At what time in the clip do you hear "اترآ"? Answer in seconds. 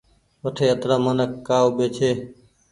0.73-0.97